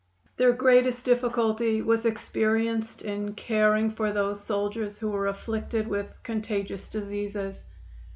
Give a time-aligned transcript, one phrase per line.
[0.37, 6.89] Their greatest difficulty was experienced in caring for those soldiers who were afflicted with contagious
[6.89, 7.65] diseases.